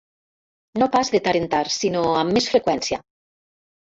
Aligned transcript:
No 0.81 0.87
pas 0.95 1.11
de 1.15 1.19
tard 1.27 1.41
en 1.41 1.45
tard 1.51 1.73
sinó 1.75 2.01
amb 2.21 2.35
més 2.37 2.47
freqüència. 2.53 2.99